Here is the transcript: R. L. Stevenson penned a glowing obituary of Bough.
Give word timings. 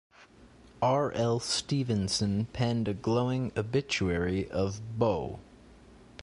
R. 0.81 1.11
L. 1.11 1.39
Stevenson 1.39 2.45
penned 2.53 2.87
a 2.87 2.93
glowing 2.95 3.51
obituary 3.55 4.49
of 4.49 4.81
Bough. 4.97 5.37